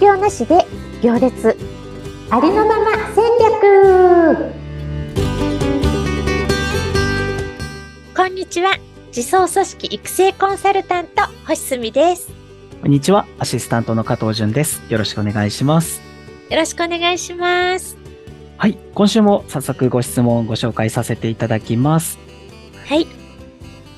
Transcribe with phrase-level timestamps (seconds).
[0.00, 0.66] 業なしで
[1.02, 1.56] 行列。
[2.30, 4.54] ありのまま戦略。
[8.16, 8.78] こんにちは。
[9.14, 12.32] 自走組織育成コンサルタント星住です。
[12.80, 13.26] こんにちは。
[13.38, 14.80] アシスタントの加藤純です。
[14.88, 16.00] よろしくお願いします。
[16.48, 17.98] よろしくお願いします。
[18.56, 18.78] はい。
[18.94, 22.18] 今週も早速ご質問をご紹介させていただきます。
[22.86, 23.06] はい。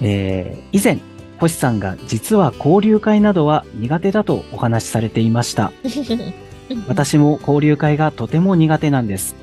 [0.00, 0.98] えー、以前
[1.43, 5.73] 星さんが実は交流会などは苦手だとお話しされていました。
[6.87, 9.35] 私も交流会がとても苦手なんです。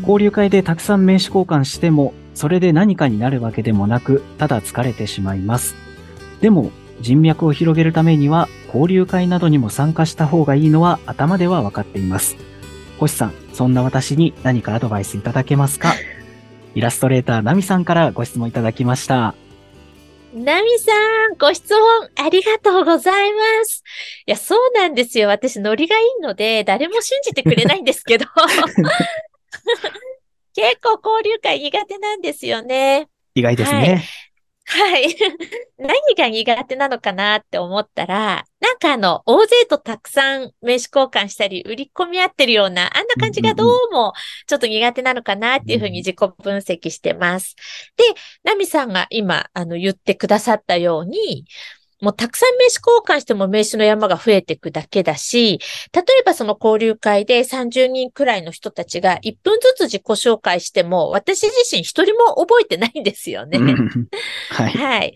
[0.00, 5.76] 交流会でたくさん名刺交換しても、それで何かになるわけでもなく、ただ疲れてしまいます。
[6.40, 12.36] でも、人脈を広げるためには、交流会などにも参加した方がいいのは頭では分かっています。
[12.98, 15.94] 星さん、そんな私に何かアドバイスいただけますか？
[16.74, 19.34] イラストレーターナミさんからご質問いただきました。
[20.32, 20.92] ナミさ
[21.32, 21.80] ん、ご質問
[22.16, 23.82] ありがとうございます。
[24.26, 25.28] いや、そうなんですよ。
[25.28, 28.26] 私、ノリがいいので、誰も信じてくれないんですけど。
[30.54, 33.08] 結構交流会苦手なんですよね。
[33.34, 33.78] 意外ですね。
[33.78, 34.02] はい。
[35.78, 44.12] 何が苦手なのかなって思ったら、なんかあの、大勢とたくさん名刺交換したり、売り込み合ってるような、あんな感じがどうも
[44.46, 47.56] ちょっと苦手なのかなっていうふうに自己分析してます。
[47.96, 48.04] で、
[48.44, 51.46] ナミさんが今、あの、言ってくださったように、
[52.00, 55.58] もうたくさん名刺交換しても名刺の山が増えていくだけだし、
[55.92, 63.58] 例えばその交流会で30人くらいの人たちが1分ずつ自己紹介しても、私自身一人も覚えてないんですよね。
[63.58, 64.08] うん
[64.50, 64.72] はい。
[64.72, 65.14] はい。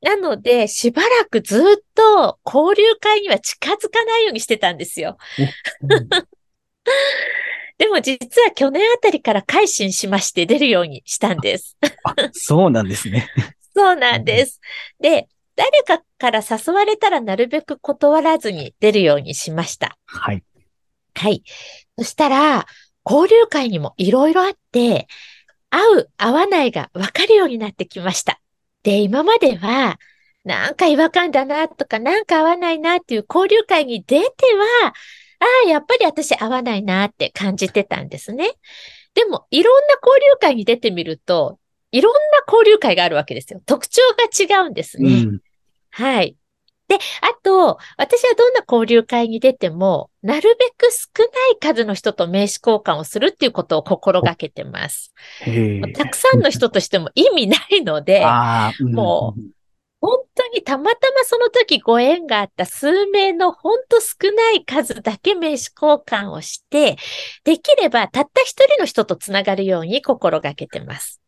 [0.00, 1.62] なので、しばらくずっ
[1.94, 5.16] と交流会には近づかないようにしてたんですよ。
[5.82, 6.08] うん
[7.76, 11.76] でも実は去年あたりから改心しまして出るようにしたんです。
[12.04, 13.28] あ、そうなんですね。
[13.74, 14.60] そうなんです。
[15.00, 19.96] で、誰かから誘われたらなるべく断らずに出るようにしました。
[20.06, 20.42] はい。
[21.14, 21.42] はい。
[21.98, 22.66] そしたら、
[23.04, 25.06] 交流会にもいろいろあって、
[25.70, 28.40] 合う、合わないが分かるようになってきました。
[28.82, 29.98] で、今までは、
[30.44, 34.94] なんか違和感だなとか、なんか合わないなっていう交流会に出ては、
[35.40, 38.52] ああ、やっぱり私合わないなって感じてたんですね。
[39.14, 41.58] でも、いろんな交流会に出てみると、
[41.92, 43.60] いろんな交流会があるわけですよ。
[43.66, 45.08] 特徴が違うんですね。
[45.08, 45.38] うん。
[45.90, 46.36] はい。
[46.88, 46.98] で、あ
[47.42, 55.14] と、私はどんな交流会に出ても、なるべく少ない数の人と名刺交換をするっていうことを心がけてます。
[55.96, 58.24] たくさんの人としても意味ないので、
[58.80, 59.34] うんも
[60.04, 66.98] 本当にたまたまその時ご縁があった数名の本当少ない数だけ名刺交換をして、
[67.44, 71.22] できればたった一人の人とつながるように心がけてます。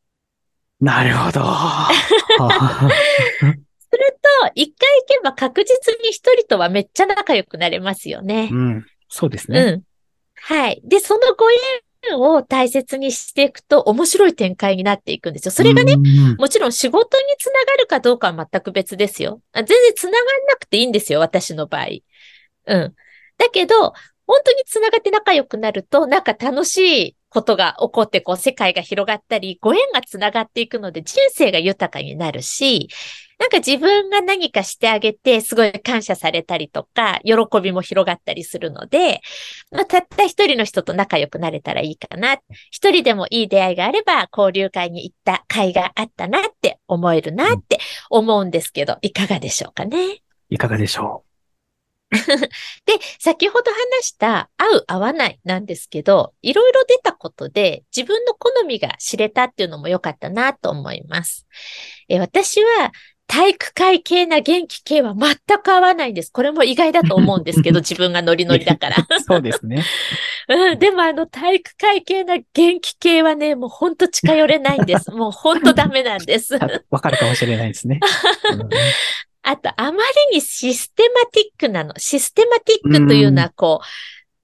[0.81, 1.41] なるほど。
[3.97, 8.51] すると、一回行けば確実に一人とはめっちゃ仲良くなれますよね。
[8.53, 8.87] うん。
[9.09, 9.61] そうですね。
[9.61, 9.83] うん。
[10.35, 10.83] はい。
[10.85, 11.59] で、そのご縁
[12.15, 15.51] を大切にしていくと面白い展開になっていくんですよ。
[15.51, 19.41] それがね、うんもちろん仕事につながるかどうかは全く別ですよ。
[19.53, 21.87] あ全然つながんなくていいんですよ、私の場合。
[22.67, 22.95] うん。
[23.39, 23.93] だけど、
[24.27, 32.89] 本当につながって仲良くなると、なんか楽しいことが起こって、こう、世界が広がったり、ご縁がつながっていくので、人生が豊かになるし、
[33.39, 39.21] なんか自分が何かしてあげて、すごい感謝されたりとか、喜びも広がったりするので、
[39.71, 42.39] まあ、たった一人の人と仲良くなれたらいいかな。
[42.71, 47.79] 一人でもいい出会いがあれば、交流会に行った甲斐があったなって思えるなって
[48.09, 50.23] 思うんですけど、いかがでしょうかね？
[50.49, 51.26] いかがでしょう
[52.87, 61.47] で、先ほど話した合う合わないなんですけど、いろいろ出たことで自分の好みが知れたっていうのも良かったなと思います。
[62.09, 62.93] え私は
[63.27, 66.31] 体育会系な元気系は全く合わないんです。
[66.31, 68.97] これも意外だと思うんですけど、 自分がノリノリだから。
[68.99, 69.07] う。
[69.21, 69.85] そうですね。
[70.49, 75.11] うん、でもあの体育会系な元気系はね、もうほんと近寄れないんです。
[75.11, 76.57] もうほんとダメなんです。
[76.57, 77.99] あわかるかもしれないですね。
[78.53, 78.69] うん
[79.49, 80.03] あと、あま
[80.33, 81.95] りにシステマティックなの。
[81.99, 83.87] システマティックというのは、こう、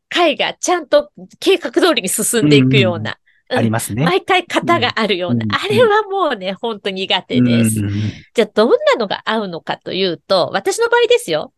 [0.08, 1.10] 会がちゃんと
[1.40, 3.10] 計画通りに進んでいくような。
[3.10, 3.16] うん
[3.54, 4.06] ありますね。
[4.06, 5.44] 毎回型があるような。
[5.44, 7.80] うんあれはもうね、ほんと苦手です。
[7.80, 7.90] うん
[8.32, 11.52] じゃあ、どんなのが合うのかというと、私の場合ですよ。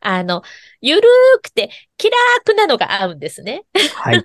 [0.00, 0.42] あの、
[0.80, 2.08] ゆるーくて、気
[2.44, 3.64] 楽なのが合うんですね。
[3.96, 4.24] はい。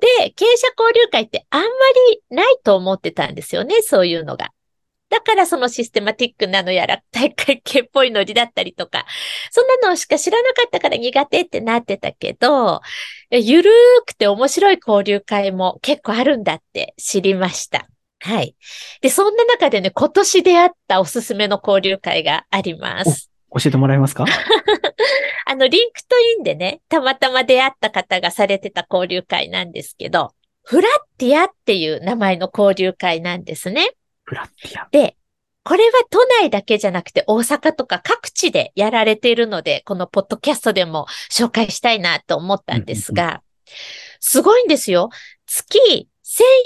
[0.00, 1.68] で、経営者交流会ってあんま
[2.10, 4.50] りないと思ってたんですよね、そういうのが。
[5.10, 9.06] だからそのシステマティックなのやら、体育会系っぽいノリだったりとか、
[9.50, 12.80] そんなのしか知らなかったから苦手ってなってたけど、
[13.30, 17.88] ゆるーくて面白い交流会も結構あるんだって知りました。
[18.20, 18.54] はい。
[19.00, 23.30] で、そんな中でね、今年出会ったおすすめの交流会があります。
[23.50, 24.26] 教えてもらえますか？
[25.46, 30.32] あの、 LinkedIn でね、たまたま出会った方がされてた交流会なんですけど、
[30.62, 33.88] フラッティアっていう名前の交流会なんですね。
[34.28, 34.88] フラッティア。
[34.90, 35.16] で、
[35.64, 43.42] これは都内だけじゃなくて大阪とか各地でやられているので、このポッドキャストでも紹介したいなと思ったんですが、
[44.20, 45.08] すごいんですよ。
[45.46, 45.78] 月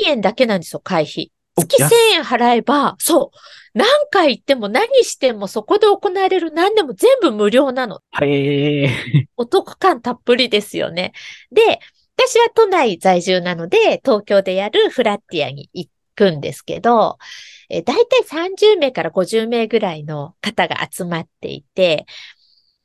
[0.05, 1.31] 1000円だけなんですよ、会費。
[1.57, 3.39] 月1000円払えば、そう。
[3.75, 8.01] 何回行っても何してもそこで行われる何でも全部無料なの。
[8.21, 8.91] へえ。
[9.37, 11.13] お得感たっぷりですよね。
[11.53, 11.81] で、
[12.17, 15.89] 私は都内在住なので、東京でやるフラッティアに行
[16.23, 17.19] くんですけど、
[17.69, 22.07] えー、大体30名から50名ぐらいの方が集まっていて、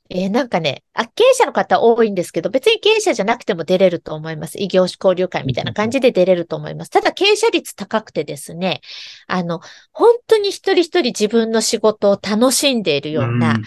[0.10, 4.58] えー、なんかね、あ、経営者の方多いんですけど、別に経営者じゃなくても出れると思います。
[4.58, 6.92] 異業種交流会みたいな感じで出れると思います。
[6.92, 8.82] ただ、経営者率高くてですね、
[9.28, 9.60] あの、
[9.92, 13.64] 本当に一人一人自分の仕事を楽しんでいるような、うん、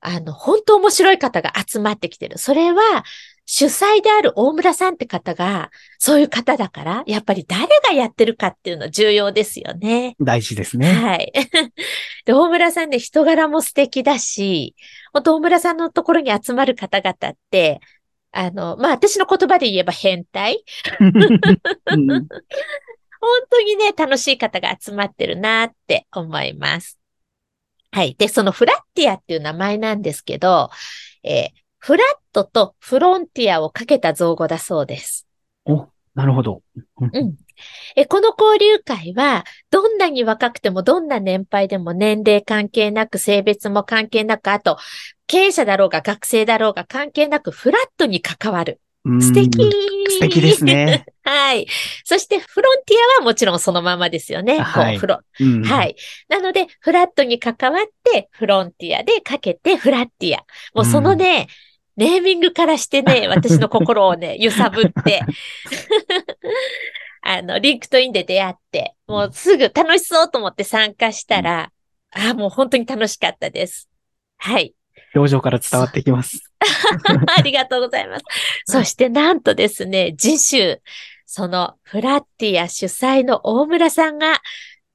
[0.00, 2.38] あの、本当面白い方が集まってきてる。
[2.38, 3.04] それは、
[3.46, 10.16] 主催である大村さんって方が、そういう方だから、やっぱり誰がやってるかっていうの重要ですよね。
[10.20, 10.92] 大事ですね。
[10.92, 11.32] はい。
[12.24, 14.74] で、大村さんね、人柄も素敵だし、
[15.12, 17.80] 大村さんのところに集まる方々って、
[18.32, 20.64] あの、まあ、私の言葉で言えば変態。
[21.00, 22.26] うん、本
[23.50, 26.98] 当にね、楽しい方が集まってるなって思います。
[27.92, 28.16] はい。
[28.18, 30.70] で、そのフラッティアっていう名前なんですけど、
[31.22, 35.26] えーフラットとフロンティアをかけた造語だそうです。
[35.66, 36.62] お、なるほど。
[36.98, 37.34] うん。
[37.94, 44.78] え、この交流会は、どんなに若くても、どんな年配でも、年齢関係なく、性別も関係なく、あと、
[45.26, 48.80] 経営者だろうが、学生だろうが、関係なく、フラットに関わる。
[49.20, 49.70] 素敵
[50.08, 51.04] 素敵ですね。
[51.22, 51.66] はい。
[52.04, 54.58] そして、フロンティアはもちろんそのままですよね。
[54.58, 54.96] はい。
[54.96, 55.96] フロ、うん、はい。
[56.30, 60.46] なので、フラットに関わって、フロンティアでかけて、フラッティア。
[60.72, 65.22] もうそのね、うんネーミングからしてね、 私の心をね、揺さぶって、
[67.22, 71.70] あの、 LinkedIn で出会って、もうすぐ楽しそうと思って参加したら、
[72.16, 73.88] うん、ああ、もう本当に楽しかったです。
[74.36, 74.74] はい。
[75.14, 76.52] 表情から伝わってきます。
[77.36, 78.24] ありがとうございます。
[78.66, 80.82] そしてなんとですね、次週、
[81.26, 84.40] そのフラッティア主催の大村さんが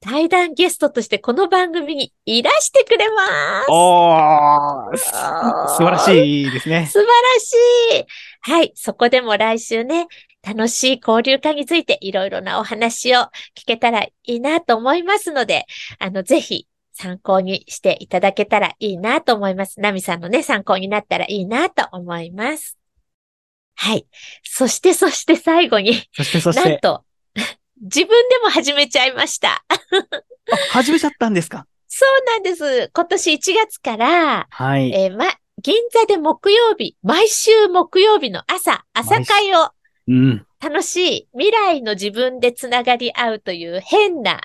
[0.00, 3.66] 対談ゲストとしてこの番組にいらしてくれます。
[3.68, 6.86] おー、素晴らしいですね。
[6.90, 7.52] 素晴らし
[8.00, 8.06] い。
[8.40, 8.72] はい。
[8.74, 10.06] そこでも来週ね、
[10.42, 13.24] 楽しい交流会についていろいろなお話を
[13.54, 15.66] 聞けたらいいなと思いますので、
[15.98, 19.80] あの、ぜひ参考にしていただけたらいいなと思います。
[19.80, 22.78] ナミさんのね、参考になったらいいなと思います。
[23.74, 24.06] はい。
[24.44, 27.04] そして、そして最後に、そして、そして、なんと、
[27.80, 29.64] 自分でも始めちゃいました。
[29.70, 29.76] あ、
[30.70, 31.66] 始めちゃったんですか？
[31.88, 32.90] そうなんです。
[32.92, 34.92] 今年1月から、はい。
[34.92, 35.26] えー、ま、
[35.62, 39.70] 銀座で木曜日、毎週木曜日の朝、朝会を、
[40.08, 40.46] うん。
[40.62, 44.42] 楽しい未来の自分でつながり合うという変な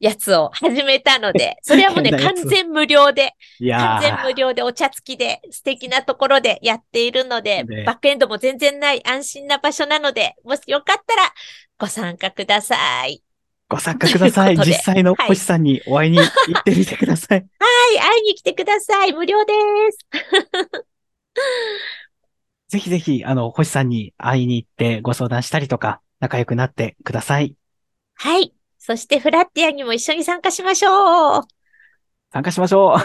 [0.00, 3.34] やつを始めたので、 それはもうね、完全無料で、
[3.70, 11.32] 完全無料でお茶付きで素敵なところでやっているので、ね、バックエンドも全然ない安心な場所なので、もしよかったら
[11.78, 13.22] ご参加ください。
[13.68, 14.56] ご参加ください。
[14.56, 16.24] 実際の星さんにお会いに行
[16.58, 17.38] ってみてください。
[17.38, 17.44] は
[17.94, 19.12] い、会いに来てください。
[19.12, 19.52] 無料で
[19.92, 19.98] す。
[22.68, 27.54] ぜひぜひ、あの、星さんに会いに行ってご相談したりとか、仲良くなってください。
[28.14, 28.52] はい。
[28.78, 31.42] そしてフラッティアにも一緒に参加しましょう。
[32.32, 32.98] 参加しましょう。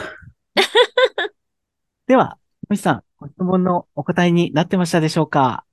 [2.07, 2.37] では、
[2.69, 5.65] 星さん、ご質問のお答えになってましたでしょうか？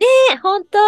[0.00, 0.78] ねえ、本当。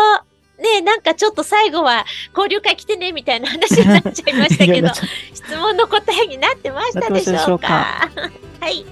[0.62, 2.04] ねえ、なんかちょっと最後は
[2.36, 4.88] 交流会来てね、みたいな話になっちゃいましたけど、
[5.34, 8.08] 質問の答えになってましたでしょうか？
[8.60, 8.84] はい。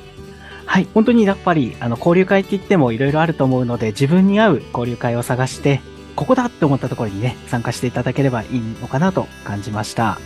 [0.66, 5.80] はい、本当にやっぱり、あの、交流会って言ってもいろいろあると思うので、自分に合う交流会を探して、
[6.16, 10.18] ここだって思ったところにね、参加していただければいいのかなと感じました。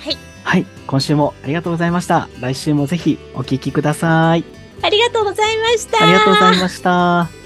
[0.00, 0.16] はい。
[0.44, 2.28] はい、今週もありがとうございました。
[2.40, 4.44] 来週もぜひお聞きください。
[4.82, 6.02] ありがとうございました。
[6.02, 7.37] ありがとうございました。